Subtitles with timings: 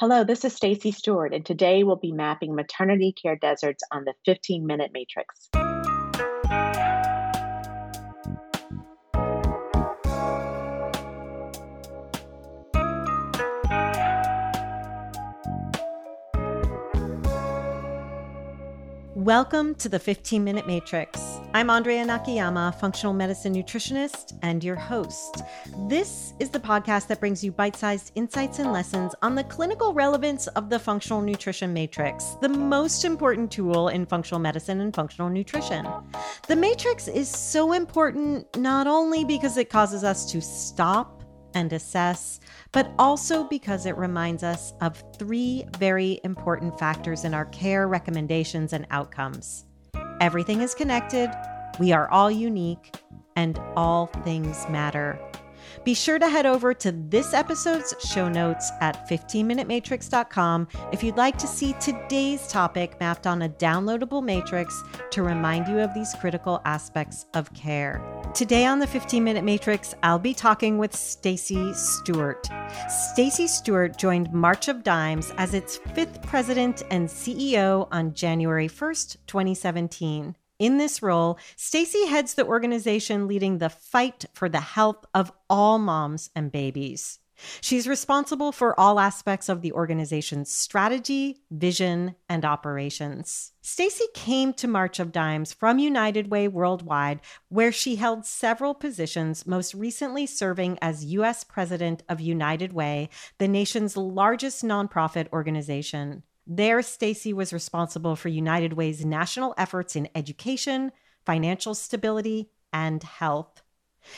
[0.00, 4.14] Hello, this is Stacy Stewart, and today we'll be mapping maternity care deserts on the
[4.24, 5.50] 15 minute matrix.
[19.20, 21.40] Welcome to the 15 Minute Matrix.
[21.52, 25.42] I'm Andrea Nakayama, functional medicine nutritionist and your host.
[25.88, 29.92] This is the podcast that brings you bite sized insights and lessons on the clinical
[29.92, 35.28] relevance of the functional nutrition matrix, the most important tool in functional medicine and functional
[35.28, 35.86] nutrition.
[36.48, 41.19] The matrix is so important not only because it causes us to stop
[41.54, 42.40] and assess,
[42.72, 48.72] but also because it reminds us of three very important factors in our care recommendations
[48.72, 49.66] and outcomes.
[50.20, 51.30] Everything is connected,
[51.78, 52.94] we are all unique,
[53.36, 55.18] and all things matter.
[55.84, 61.38] Be sure to head over to this episode's show notes at 15minutematrix.com if you'd like
[61.38, 66.60] to see today's topic mapped on a downloadable matrix to remind you of these critical
[66.64, 68.02] aspects of care.
[68.34, 72.48] Today on the 15 Minute Matrix, I'll be talking with Stacy Stewart.
[72.88, 79.16] Stacy Stewart joined March of Dimes as its fifth president and CEO on January 1st,
[79.26, 80.36] 2017.
[80.60, 85.78] In this role, Stacy heads the organization leading the fight for the health of all
[85.78, 87.18] moms and babies.
[87.62, 93.52] She's responsible for all aspects of the organization's strategy, vision, and operations.
[93.62, 99.46] Stacy came to March of Dimes from United Way Worldwide, where she held several positions,
[99.46, 101.42] most recently serving as U.S.
[101.42, 106.22] President of United Way, the nation's largest nonprofit organization.
[106.46, 110.92] There, Stacy was responsible for United Way's national efforts in education,
[111.24, 113.62] financial stability, and health.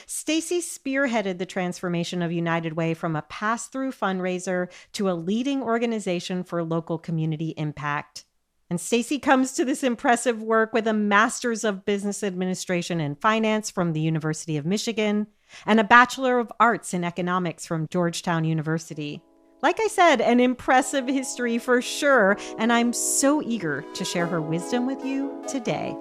[0.07, 5.63] Stacy spearheaded the transformation of United Way from a pass through fundraiser to a leading
[5.63, 8.25] organization for local community impact.
[8.71, 13.71] And Stacy comes to this impressive work with a master's of business administration and finance
[13.71, 15.27] from the University of Michigan
[15.67, 19.21] and a bachelor of arts in economics from Georgetown University.
[19.63, 24.41] Like I said, an impressive history for sure, and I'm so eager to share her
[24.41, 25.97] wisdom with you today.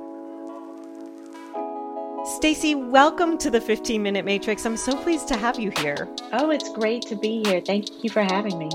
[2.26, 4.66] Stacy, welcome to the 15 Minute Matrix.
[4.66, 6.08] I'm so pleased to have you here.
[6.34, 7.62] Oh, it's great to be here.
[7.62, 8.70] Thank you for having me.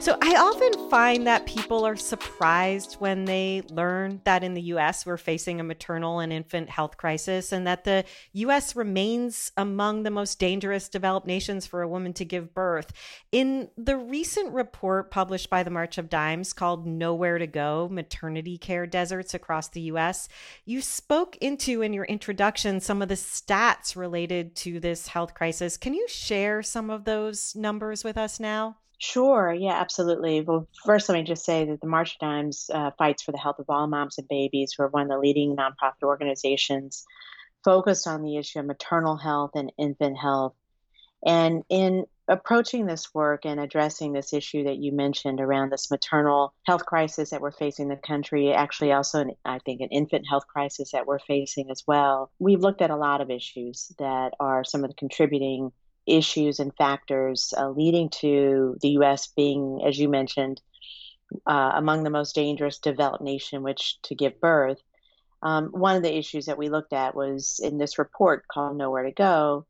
[0.00, 5.04] So, I often find that people are surprised when they learn that in the US
[5.04, 10.10] we're facing a maternal and infant health crisis and that the US remains among the
[10.10, 12.92] most dangerous developed nations for a woman to give birth.
[13.32, 18.58] In the recent report published by the March of Dimes called Nowhere to Go Maternity
[18.58, 20.28] Care Deserts Across the US,
[20.64, 25.76] you spoke into in your introduction some of the stats related to this health crisis.
[25.76, 28.76] Can you share some of those numbers with us now?
[28.98, 29.52] Sure.
[29.52, 30.40] Yeah, absolutely.
[30.40, 33.38] Well, first, let me just say that the March of Dimes uh, fights for the
[33.38, 34.76] health of all moms and babies.
[34.78, 37.04] We're one of the leading nonprofit organizations
[37.62, 40.54] focused on the issue of maternal health and infant health.
[41.26, 46.54] And in approaching this work and addressing this issue that you mentioned around this maternal
[46.64, 50.26] health crisis that we're facing in the country, actually also, an, I think, an infant
[50.28, 54.32] health crisis that we're facing as well, we've looked at a lot of issues that
[54.40, 55.72] are some of the contributing
[56.06, 59.28] issues and factors uh, leading to the U.S.
[59.28, 60.60] being, as you mentioned,
[61.46, 64.80] uh, among the most dangerous developed nation which to give birth.
[65.42, 69.04] Um, one of the issues that we looked at was in this report called Nowhere
[69.04, 69.66] to Go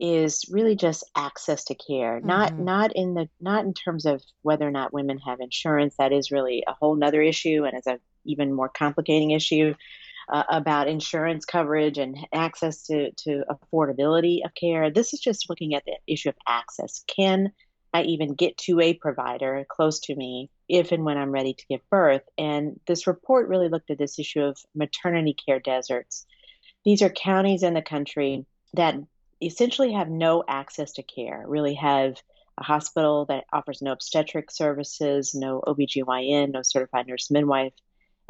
[0.00, 2.26] is really just access to care mm-hmm.
[2.26, 6.10] not not in the not in terms of whether or not women have insurance that
[6.10, 9.74] is really a whole nother issue and is a even more complicating issue
[10.30, 14.90] uh, about insurance coverage and access to, to affordability of care.
[14.90, 17.04] This is just looking at the issue of access.
[17.06, 17.52] Can
[17.92, 21.66] I even get to a provider close to me if and when I'm ready to
[21.68, 22.22] give birth?
[22.38, 26.26] And this report really looked at this issue of maternity care deserts.
[26.84, 28.94] These are counties in the country that
[29.42, 32.14] essentially have no access to care, really have
[32.56, 37.72] a hospital that offers no obstetric services, no OBGYN, no certified nurse midwife,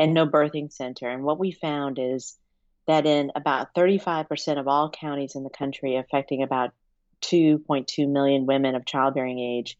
[0.00, 1.08] and no birthing center.
[1.08, 2.38] And what we found is
[2.87, 6.73] that in about 35% of all counties in the country, affecting about
[7.20, 9.76] 2.2 million women of childbearing age,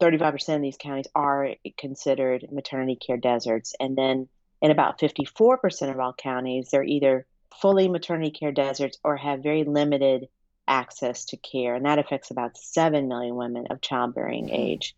[0.00, 3.74] 35% of these counties are considered maternity care deserts.
[3.80, 4.28] And then
[4.60, 7.26] in about 54% of all counties, they're either
[7.58, 10.28] fully maternity care deserts or have very limited
[10.68, 11.74] access to care.
[11.74, 14.54] And that affects about 7 million women of childbearing hmm.
[14.54, 14.94] age.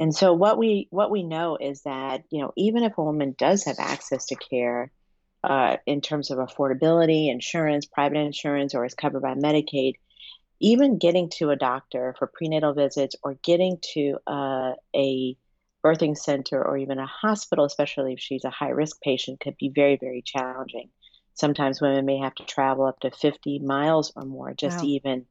[0.00, 3.34] And so what we what we know is that you know even if a woman
[3.38, 4.90] does have access to care
[5.44, 9.94] uh, in terms of affordability, insurance, private insurance, or is covered by Medicaid,
[10.58, 15.36] even getting to a doctor for prenatal visits or getting to uh, a
[15.84, 19.70] birthing center or even a hospital, especially if she's a high risk patient, could be
[19.74, 20.90] very, very challenging.
[21.34, 24.84] Sometimes women may have to travel up to 50 miles or more just wow.
[24.88, 25.26] even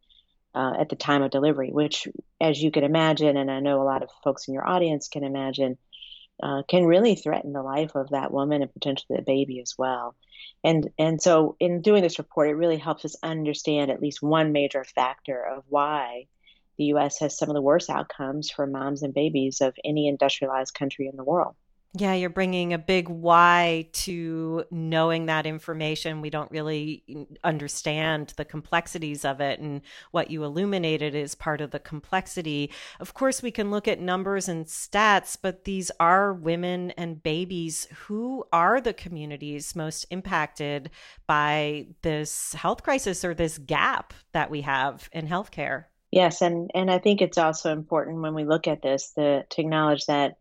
[0.55, 2.07] uh, at the time of delivery, which,
[2.41, 5.23] as you can imagine, and I know a lot of folks in your audience can
[5.23, 5.77] imagine,
[6.41, 10.15] uh, can really threaten the life of that woman and potentially the baby as well.
[10.63, 14.51] And and so in doing this report, it really helps us understand at least one
[14.51, 16.27] major factor of why
[16.77, 17.19] the U.S.
[17.19, 21.17] has some of the worst outcomes for moms and babies of any industrialized country in
[21.17, 21.55] the world.
[21.93, 26.21] Yeah, you're bringing a big why to knowing that information.
[26.21, 29.59] We don't really understand the complexities of it.
[29.59, 29.81] And
[30.11, 32.71] what you illuminated is part of the complexity.
[32.99, 37.87] Of course, we can look at numbers and stats, but these are women and babies
[38.05, 40.91] who are the communities most impacted
[41.25, 45.85] by this health crisis or this gap that we have in healthcare.
[46.11, 49.61] Yes, and, and I think it's also important when we look at this the, to
[49.61, 50.37] acknowledge that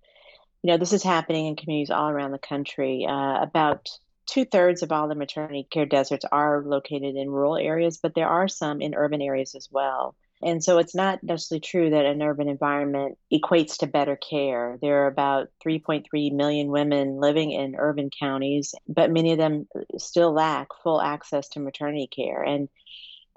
[0.62, 3.06] you know, this is happening in communities all around the country.
[3.08, 3.88] Uh, about
[4.26, 8.28] two thirds of all the maternity care deserts are located in rural areas, but there
[8.28, 10.14] are some in urban areas as well.
[10.40, 14.78] And so it's not necessarily true that an urban environment equates to better care.
[14.80, 19.66] There are about 3.3 million women living in urban counties, but many of them
[19.96, 22.42] still lack full access to maternity care.
[22.42, 22.68] And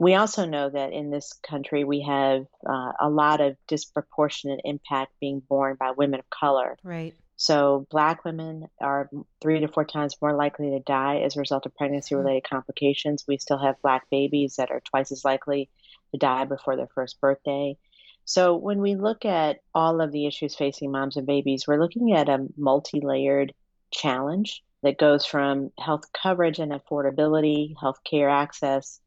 [0.02, 5.12] we also know that in this country we have uh, a lot of disproportionate impact
[5.20, 6.76] being borne by women of color.
[6.84, 7.14] Right.
[7.38, 9.12] So, black women are
[9.42, 12.56] three to four times more likely to die as a result of pregnancy related mm-hmm.
[12.56, 13.26] complications.
[13.28, 15.70] We still have black babies that are twice as likely
[16.14, 17.78] to die before their first birthday.
[18.26, 22.14] So, when we look at all of the issues facing moms and babies, we're looking
[22.14, 23.54] at a multi layered
[23.92, 29.00] challenge that goes from health coverage and affordability, health care access,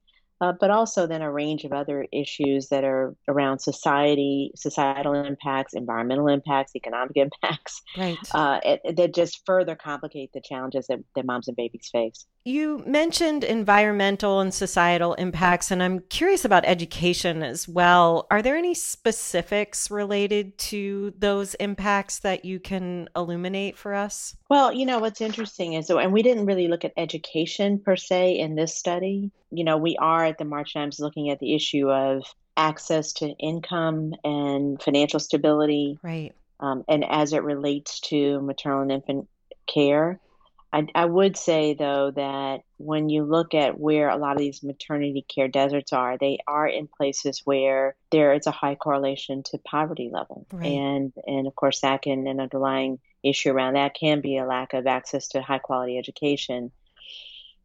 [0.44, 5.72] uh, but also then a range of other issues that are around society, societal impacts,
[5.72, 8.18] environmental impacts, economic impacts, right.
[8.32, 12.26] uh, it, that just further complicate the challenges that, that moms and babies face.
[12.46, 18.26] You mentioned environmental and societal impacts, and I'm curious about education as well.
[18.30, 24.36] Are there any specifics related to those impacts that you can illuminate for us?
[24.50, 28.38] Well, you know, what's interesting is, and we didn't really look at education per se
[28.38, 29.30] in this study.
[29.50, 32.24] You know, we are at the March Dimes looking at the issue of
[32.58, 35.98] access to income and financial stability.
[36.02, 36.34] Right.
[36.60, 39.28] Um, and as it relates to maternal and infant
[39.66, 40.20] care.
[40.74, 44.64] I, I would say though that when you look at where a lot of these
[44.64, 49.58] maternity care deserts are, they are in places where there is a high correlation to
[49.58, 50.66] poverty level, right.
[50.66, 54.74] and and of course that can an underlying issue around that can be a lack
[54.74, 56.72] of access to high quality education.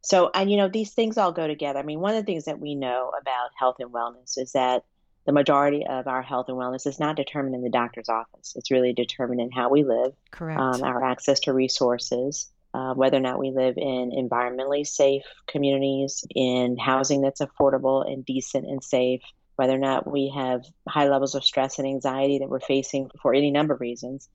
[0.02, 1.80] So, and you know, these things all go together.
[1.80, 4.84] I mean, one of the things that we know about health and wellness is that
[5.26, 8.54] the majority of our health and wellness is not determined in the doctor's office.
[8.56, 13.18] It's really determined in how we live, correct, um, our access to resources, uh, whether
[13.18, 18.84] or not we live in environmentally safe communities, in housing that's affordable and decent and
[18.84, 19.22] safe,
[19.56, 23.34] whether or not we have high levels of stress and anxiety that we're facing for
[23.34, 24.30] any number of reasons.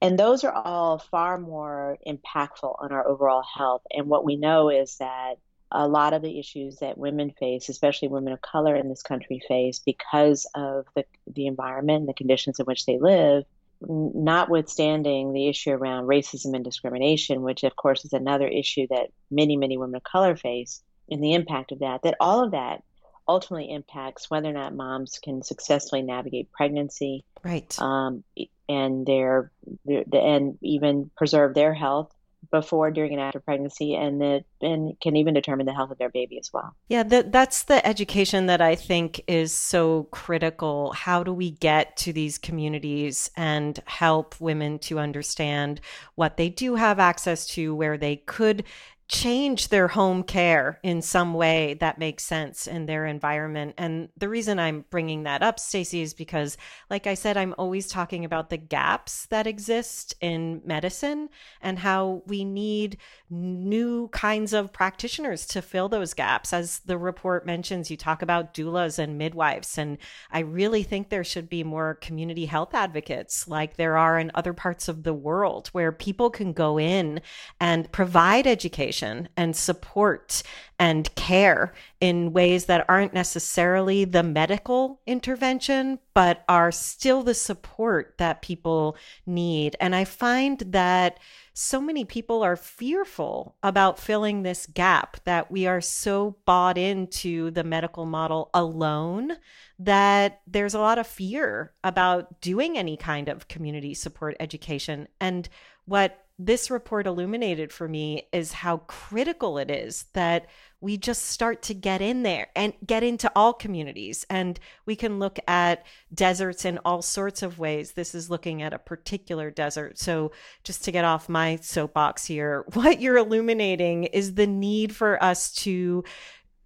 [0.00, 3.82] And those are all far more impactful on our overall health.
[3.90, 5.34] And what we know is that
[5.70, 9.42] a lot of the issues that women face, especially women of color in this country
[9.48, 13.44] face, because of the, the environment and the conditions in which they live,
[13.88, 19.56] notwithstanding the issue around racism and discrimination, which of course is another issue that many,
[19.56, 22.82] many women of color face, and the impact of that, that all of that
[23.26, 28.22] ultimately impacts whether or not moms can successfully navigate pregnancy, right, um,
[28.68, 29.50] and their,
[29.84, 32.14] their and even preserve their health
[32.50, 36.10] before, during, and after pregnancy, and that and can even determine the health of their
[36.10, 36.74] baby as well.
[36.88, 40.92] Yeah, that that's the education that I think is so critical.
[40.92, 45.80] How do we get to these communities and help women to understand
[46.14, 48.64] what they do have access to, where they could
[49.14, 53.72] change their home care in some way that makes sense in their environment.
[53.78, 56.58] And the reason I'm bringing that up, Stacy, is because,
[56.90, 61.28] like I said, I'm always talking about the gaps that exist in medicine
[61.62, 62.96] and how we need
[63.30, 66.52] new kinds of practitioners to fill those gaps.
[66.52, 69.78] As the report mentions, you talk about doulas and midwives.
[69.78, 69.98] And
[70.32, 74.52] I really think there should be more community health advocates like there are in other
[74.52, 77.20] parts of the world where people can go in
[77.60, 80.42] and provide education education and support
[80.78, 88.14] and care in ways that aren't necessarily the medical intervention, but are still the support
[88.18, 89.76] that people need.
[89.80, 91.20] And I find that
[91.52, 97.52] so many people are fearful about filling this gap, that we are so bought into
[97.52, 99.36] the medical model alone
[99.78, 105.06] that there's a lot of fear about doing any kind of community support education.
[105.20, 105.48] And
[105.84, 110.46] what this report illuminated for me is how critical it is that
[110.80, 114.26] we just start to get in there and get into all communities.
[114.28, 117.92] And we can look at deserts in all sorts of ways.
[117.92, 119.98] This is looking at a particular desert.
[119.98, 120.32] So,
[120.64, 125.52] just to get off my soapbox here, what you're illuminating is the need for us
[125.54, 126.04] to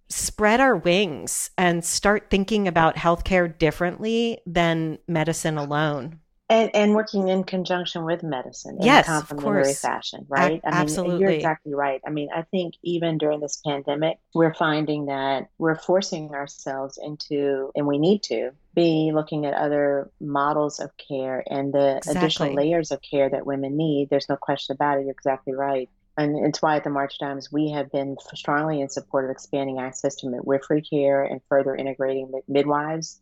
[0.09, 6.19] spread our wings and start thinking about healthcare differently than medicine alone.
[6.51, 10.59] And, and working in conjunction with medicine in yes, a complementary fashion, right?
[10.63, 11.19] A- I mean, absolutely.
[11.19, 12.01] you're exactly right.
[12.03, 17.71] I mean, I think even during this pandemic, we're finding that we're forcing ourselves into,
[17.75, 22.19] and we need to be looking at other models of care and the exactly.
[22.19, 24.09] additional layers of care that women need.
[24.09, 25.01] There's no question about it.
[25.03, 25.87] You're exactly right.
[26.17, 29.79] And it's why at the March Dimes we have been strongly in support of expanding
[29.79, 33.21] access to midwifery care and further integrating midwives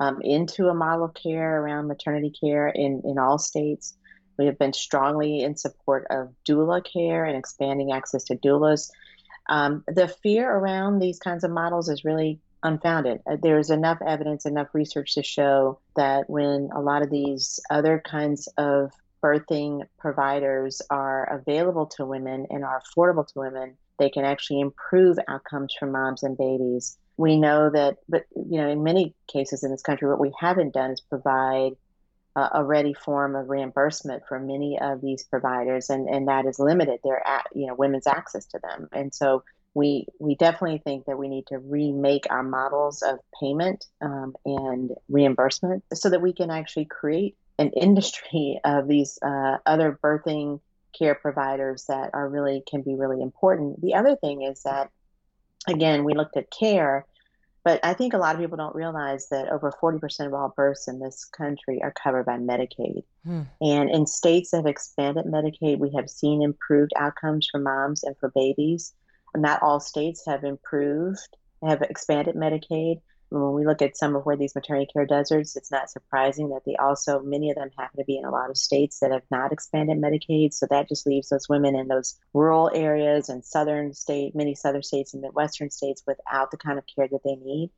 [0.00, 3.96] um, into a model of care around maternity care in, in all states.
[4.38, 8.90] We have been strongly in support of doula care and expanding access to doulas.
[9.48, 13.20] Um, the fear around these kinds of models is really unfounded.
[13.30, 18.02] Uh, there's enough evidence, enough research to show that when a lot of these other
[18.04, 24.24] kinds of birthing providers are available to women and are affordable to women, they can
[24.24, 29.14] actually improve outcomes for moms and babies we know that, but you know, in many
[29.26, 31.72] cases in this country, what we haven't done is provide
[32.34, 36.58] uh, a ready form of reimbursement for many of these providers, and and that is
[36.58, 37.22] limited their
[37.54, 39.44] you know women's access to them, and so.
[39.78, 44.92] We, we definitely think that we need to remake our models of payment um, and
[45.10, 50.60] reimbursement so that we can actually create an industry of these uh, other birthing
[50.98, 53.82] care providers that are really can be really important.
[53.82, 54.90] The other thing is that
[55.66, 57.06] again, we looked at care,
[57.64, 60.86] but I think a lot of people don't realize that over 40% of all births
[60.86, 63.02] in this country are covered by Medicaid.
[63.24, 63.42] Hmm.
[63.60, 68.16] And in states that have expanded Medicaid, we have seen improved outcomes for moms and
[68.18, 68.94] for babies.
[69.34, 74.36] Not all states have improved, have expanded Medicaid when we look at some of where
[74.36, 78.04] these maternity care deserts, it's not surprising that they also, many of them happen to
[78.04, 80.52] be in a lot of states that have not expanded Medicaid.
[80.52, 84.82] So that just leaves those women in those rural areas and southern state, many southern
[84.82, 87.70] states and Midwestern states without the kind of care that they need.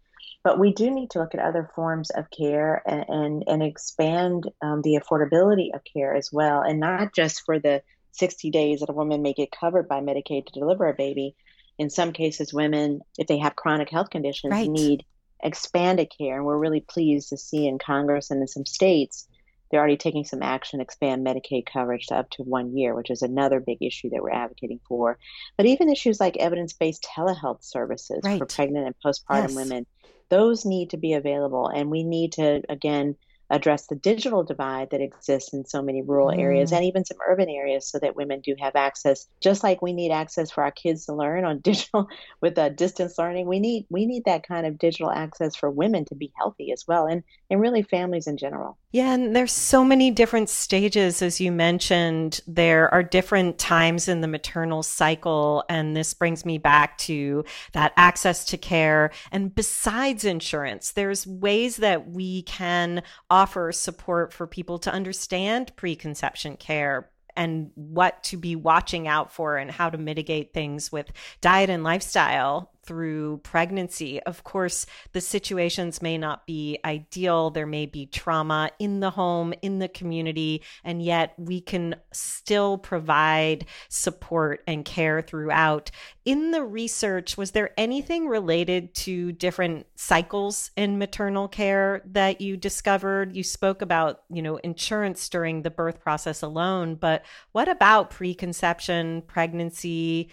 [0.45, 4.45] But we do need to look at other forms of care and, and, and expand
[4.63, 8.91] um, the affordability of care as well, and not just for the 60 days that
[8.91, 11.35] a woman may get covered by Medicaid to deliver a baby.
[11.79, 14.69] In some cases, women, if they have chronic health conditions, right.
[14.69, 15.05] need
[15.43, 16.37] expanded care.
[16.37, 19.27] And we're really pleased to see in Congress and in some states,
[19.71, 23.11] they're already taking some action to expand Medicaid coverage to up to one year, which
[23.11, 25.19] is another big issue that we're advocating for.
[25.57, 28.39] But even issues like evidence based telehealth services right.
[28.39, 29.55] for pregnant and postpartum yes.
[29.55, 29.87] women,
[30.31, 31.69] those need to be available.
[31.69, 33.17] And we need to, again,
[33.51, 36.39] address the digital divide that exists in so many rural mm.
[36.39, 39.27] areas and even some urban areas so that women do have access.
[39.41, 42.09] Just like we need access for our kids to learn on digital
[42.41, 46.05] with uh, distance learning we need we need that kind of digital access for women
[46.05, 48.77] to be healthy as well and and really families in general.
[48.93, 52.41] Yeah and there's so many different stages as you mentioned.
[52.47, 57.93] There are different times in the maternal cycle and this brings me back to that
[57.97, 59.11] access to care.
[59.33, 63.03] And besides insurance there's ways that we can
[63.39, 69.57] offer support for people to understand preconception care and what to be watching out for
[69.57, 74.19] and how to mitigate things with diet and lifestyle through pregnancy.
[74.23, 77.51] Of course, the situations may not be ideal.
[77.51, 82.79] There may be trauma in the home, in the community, and yet we can still
[82.79, 85.91] provide support and care throughout.
[86.25, 92.57] In the research, was there anything related to different cycles in maternal care that you
[92.57, 93.37] discovered?
[93.37, 99.23] You spoke about, you know, insurance during the birth process alone, but what about preconception,
[99.27, 100.31] pregnancy?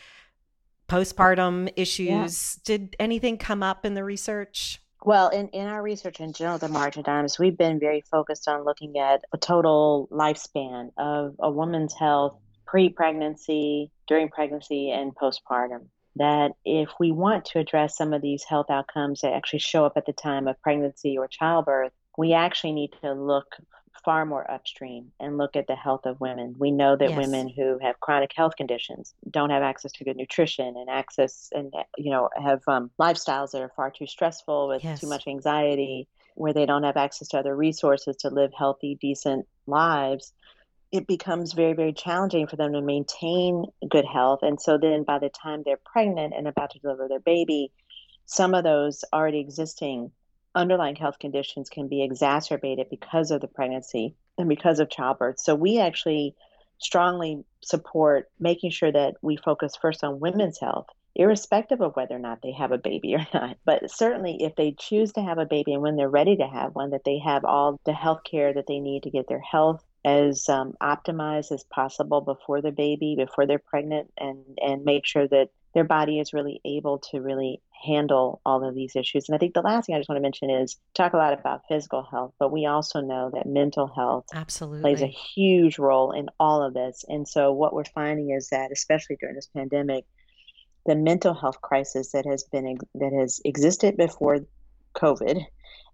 [0.88, 2.08] Postpartum issues.
[2.10, 2.62] Yeah.
[2.78, 4.82] Did anything come up in the research?
[5.04, 8.66] Well, in, in our research in general, the March Dimes, we've been very focused on
[8.66, 15.88] looking at a total lifespan of a woman's health pre pregnancy, during pregnancy, and postpartum.
[16.16, 19.94] That if we want to address some of these health outcomes that actually show up
[19.96, 23.48] at the time of pregnancy or childbirth, we actually need to look
[24.06, 26.56] far more upstream and look at the health of women.
[26.58, 27.18] We know that yes.
[27.18, 31.74] women who have chronic health conditions don't have access to good nutrition and access and
[31.98, 35.02] you know have um, lifestyles that are far too stressful with yes.
[35.02, 39.48] too much anxiety, where they don't have access to other resources to live healthy, decent
[39.66, 40.32] lives.
[40.92, 44.40] It becomes very, very challenging for them to maintain good health.
[44.44, 47.72] And so then by the time they're pregnant and about to deliver their baby,
[48.28, 50.12] some of those already existing
[50.56, 55.40] underlying health conditions can be exacerbated because of the pregnancy and because of childbirth.
[55.40, 56.36] So we actually
[56.78, 62.20] strongly support making sure that we focus first on women's health, irrespective of whether or
[62.20, 63.58] not they have a baby or not.
[63.66, 66.76] But certainly, if they choose to have a baby and when they're ready to have
[66.76, 69.84] one, that they have all the health care that they need to get their health
[70.04, 75.28] as um, optimized as possible before the baby, before they're pregnant, and and make sure
[75.28, 79.28] that their body is really able to really handle all of these issues.
[79.28, 81.38] And I think the last thing I just want to mention is talk a lot
[81.38, 86.14] about physical health, but we also know that mental health absolutely plays a huge role
[86.14, 87.04] in all of this.
[87.10, 90.06] And so what we're finding is that especially during this pandemic,
[90.86, 94.40] the mental health crisis that has been that has existed before
[94.96, 95.44] COVID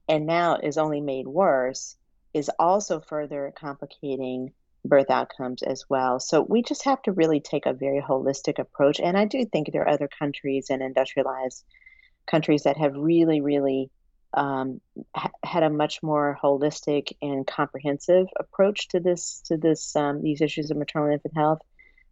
[0.08, 1.96] and now is only made worse
[2.36, 6.20] is also further complicating birth outcomes as well.
[6.20, 9.00] So we just have to really take a very holistic approach.
[9.00, 11.64] And I do think there are other countries and industrialized
[12.26, 13.92] countries that have really, really
[14.34, 14.80] um,
[15.16, 20.42] ha- had a much more holistic and comprehensive approach to this to this um, these
[20.42, 21.60] issues of maternal infant health.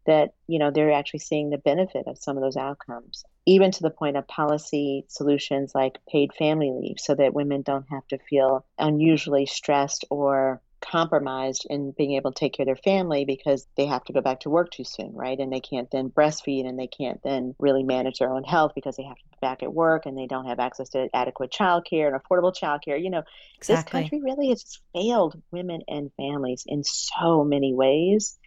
[0.05, 3.81] That you know they're actually seeing the benefit of some of those outcomes, even to
[3.81, 8.17] the point of policy solutions like paid family leave, so that women don't have to
[8.17, 13.67] feel unusually stressed or compromised in being able to take care of their family because
[13.75, 15.39] they have to go back to work too soon, right?
[15.39, 18.95] And they can't then breastfeed and they can't then really manage their own health because
[18.95, 22.07] they have to be back at work and they don't have access to adequate childcare
[22.07, 23.01] and affordable childcare.
[23.01, 23.23] You know,
[23.57, 24.01] exactly.
[24.01, 28.37] this country really has failed women and families in so many ways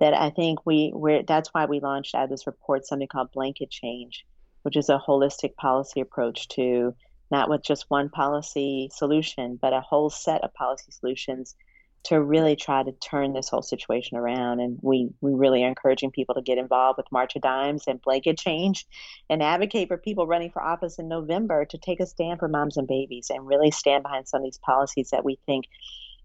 [0.00, 3.32] that I think we we're that's why we launched out of this report something called
[3.32, 4.24] blanket change,
[4.62, 6.94] which is a holistic policy approach to
[7.30, 11.54] not with just one policy solution, but a whole set of policy solutions
[12.04, 14.60] to really try to turn this whole situation around.
[14.60, 18.02] And we, we really are encouraging people to get involved with March of Dimes and
[18.02, 18.86] Blanket Change
[19.30, 22.76] and advocate for people running for office in November to take a stand for moms
[22.76, 25.66] and babies and really stand behind some of these policies that we think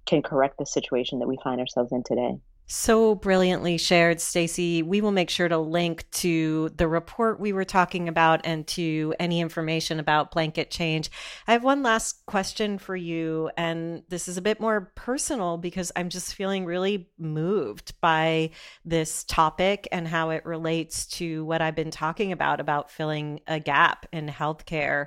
[0.06, 2.38] can correct the situation that we find ourselves in today.
[2.70, 4.84] So brilliantly shared, Stacy.
[4.84, 9.15] We will make sure to link to the report we were talking about and to
[9.22, 11.10] any information about blanket change.
[11.48, 15.94] I have one last question for you, and this is a bit more personal because
[15.96, 18.50] I'm just feeling really moved by
[18.84, 23.62] this topic and how it relates to what I've been talking about about filling a
[23.62, 25.06] gap in healthcare.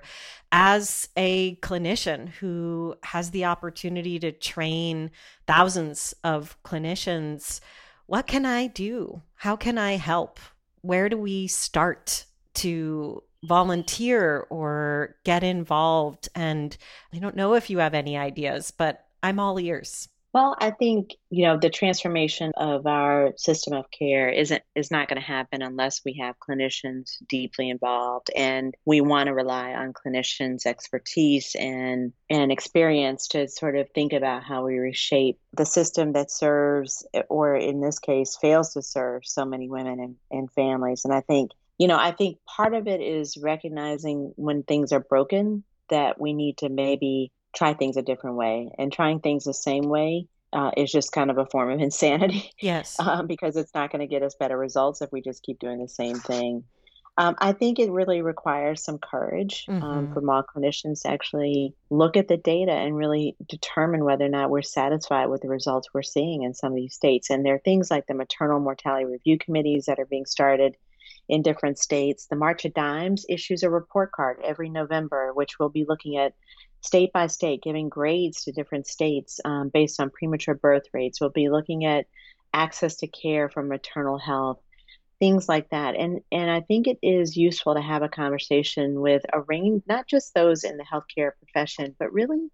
[0.50, 5.10] As a clinician who has the opportunity to train
[5.50, 7.58] thousands of clinicians.
[8.06, 9.22] What can I do?
[9.34, 10.38] How can I help?
[10.82, 16.28] Where do we start to volunteer or get involved?
[16.36, 16.76] And
[17.12, 20.08] I don't know if you have any ideas, but I'm all ears.
[20.32, 25.08] Well, I think, you know, the transformation of our system of care isn't is not
[25.08, 29.92] going to happen unless we have clinicians deeply involved and we want to rely on
[29.92, 36.12] clinicians' expertise and and experience to sort of think about how we reshape the system
[36.12, 41.04] that serves or in this case fails to serve so many women and, and families.
[41.04, 45.00] And I think you know, I think part of it is recognizing when things are
[45.00, 48.70] broken that we need to maybe try things a different way.
[48.78, 52.52] And trying things the same way uh, is just kind of a form of insanity.
[52.60, 52.96] Yes.
[53.10, 55.80] Um, because it's not going to get us better results if we just keep doing
[55.80, 56.64] the same thing.
[57.16, 60.14] Um, I think it really requires some courage um, mm-hmm.
[60.14, 64.48] from all clinicians to actually look at the data and really determine whether or not
[64.48, 67.28] we're satisfied with the results we're seeing in some of these states.
[67.28, 70.76] And there are things like the maternal mortality review committees that are being started
[71.28, 72.26] in different states.
[72.26, 76.34] The March of Dimes issues a report card every November, which we'll be looking at
[76.80, 81.20] state by state, giving grades to different states um, based on premature birth rates.
[81.20, 82.06] We'll be looking at
[82.52, 84.60] access to care for maternal health,
[85.18, 85.94] things like that.
[85.94, 90.06] And and I think it is useful to have a conversation with a range, not
[90.06, 92.48] just those in the healthcare profession, but really,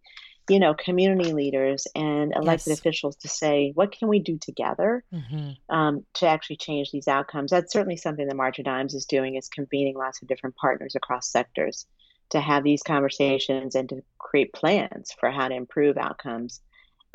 [0.50, 2.78] you know, community leaders and elected yes.
[2.78, 5.74] officials to say, what can we do together mm-hmm.
[5.74, 7.52] um, to actually change these outcomes?
[7.52, 10.94] That's certainly something that March of Dimes is doing, is convening lots of different partners
[10.96, 11.86] across sectors
[12.30, 16.60] to have these conversations and to create plans for how to improve outcomes.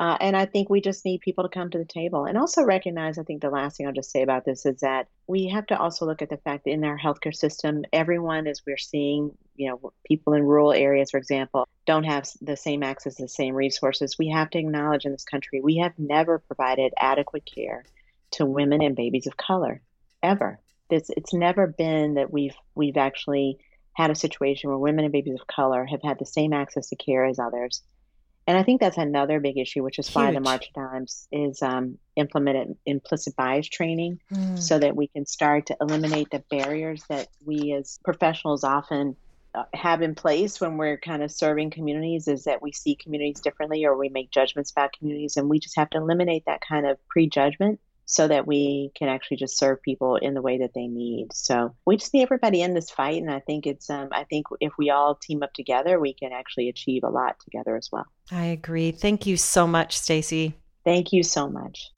[0.00, 2.64] Uh, and I think we just need people to come to the table and also
[2.64, 3.18] recognize.
[3.18, 5.78] I think the last thing I'll just say about this is that we have to
[5.78, 9.68] also look at the fact that in our healthcare system, everyone, as we're seeing, you
[9.70, 13.54] know, people in rural areas, for example, don't have the same access to the same
[13.54, 14.18] resources.
[14.18, 17.84] We have to acknowledge in this country we have never provided adequate care
[18.32, 19.82] to women and babies of color
[20.22, 20.58] ever.
[20.90, 23.58] It's it's never been that we've we've actually
[23.94, 26.96] had a situation where women and babies of color have had the same access to
[26.96, 27.82] care as others.
[28.46, 30.16] And I think that's another big issue, which is Huge.
[30.16, 34.58] why the March of Dimes is um, implemented implicit bias training mm.
[34.58, 39.16] so that we can start to eliminate the barriers that we as professionals often
[39.54, 43.40] uh, have in place when we're kind of serving communities is that we see communities
[43.40, 45.36] differently or we make judgments about communities.
[45.36, 49.36] And we just have to eliminate that kind of prejudgment so that we can actually
[49.36, 51.28] just serve people in the way that they need.
[51.32, 54.46] So we just need everybody in this fight, and I think it's um, I think
[54.60, 58.06] if we all team up together, we can actually achieve a lot together as well.
[58.30, 58.90] I agree.
[58.92, 60.54] Thank you so much, Stacy.
[60.84, 61.92] Thank you so much.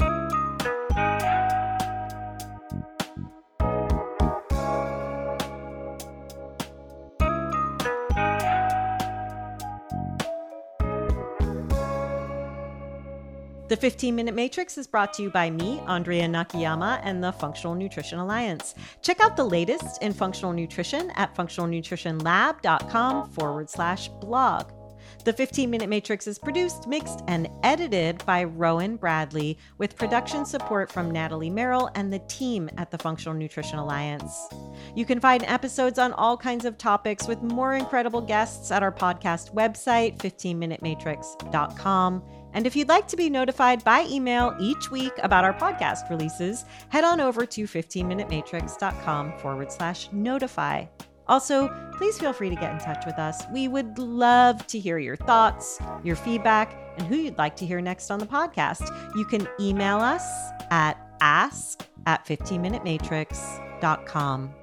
[13.74, 17.74] The 15 Minute Matrix is brought to you by me, Andrea Nakayama, and the Functional
[17.74, 18.76] Nutrition Alliance.
[19.02, 24.70] Check out the latest in functional nutrition at functionalnutritionlab.com forward slash blog.
[25.24, 30.92] The 15 Minute Matrix is produced, mixed, and edited by Rowan Bradley with production support
[30.92, 34.38] from Natalie Merrill and the team at the Functional Nutrition Alliance.
[34.94, 38.92] You can find episodes on all kinds of topics with more incredible guests at our
[38.92, 42.22] podcast website, 15minutematrix.com.
[42.54, 46.64] And if you'd like to be notified by email each week about our podcast releases,
[46.88, 50.86] head on over to 15minutematrix.com forward slash notify.
[51.26, 53.42] Also, please feel free to get in touch with us.
[53.52, 57.80] We would love to hear your thoughts, your feedback, and who you'd like to hear
[57.80, 58.86] next on the podcast.
[59.16, 60.22] You can email us
[60.70, 64.54] at ask at 15minutematrix.com.